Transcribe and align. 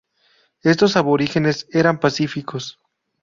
Estos 0.63 0.95
aborígenes 0.97 1.67
eran 1.69 1.99
pacíficos. 1.99 2.79